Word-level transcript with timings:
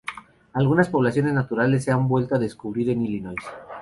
Algunas 0.53 0.89
poblaciones 0.89 1.31
naturales 1.35 1.83
se 1.83 1.91
han 1.91 2.07
vuelto 2.07 2.33
a 2.33 2.39
descubrir 2.39 2.89
en 2.89 3.03
Illinois. 3.03 3.37